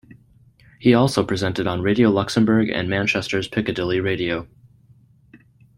He 0.79 0.95
also 0.95 1.23
presented 1.23 1.67
on 1.67 1.83
Radio 1.83 2.09
Luxembourg 2.09 2.69
and 2.71 2.89
Manchester's 2.89 3.47
Piccadilly 3.47 3.99
Radio. 3.99 4.47